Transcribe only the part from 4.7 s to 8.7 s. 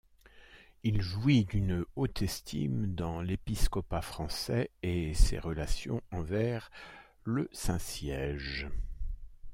et ses relations envers le Saint-Siège.